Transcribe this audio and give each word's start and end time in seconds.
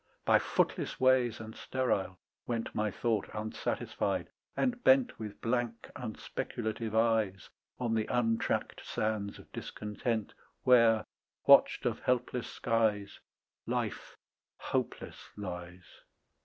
By 0.25 0.39
footless 0.39 0.99
ways 0.99 1.39
and 1.39 1.55
sterile 1.55 2.17
went 2.47 2.73
My 2.73 2.89
thought 2.89 3.29
unsatisfied, 3.35 4.29
and 4.57 4.83
bent 4.83 5.19
With 5.19 5.39
blank 5.41 5.91
unspeculative 5.95 6.95
eyes 6.95 7.49
On 7.77 7.93
the 7.93 8.07
untracked 8.07 8.83
sands 8.83 9.37
of 9.37 9.51
discontent 9.51 10.33
Where, 10.63 11.05
watched 11.45 11.85
of 11.85 11.99
helpless 11.99 12.47
skies, 12.51 13.19
Life 13.67 14.17
hopeless 14.57 15.19
lies. 15.37 15.85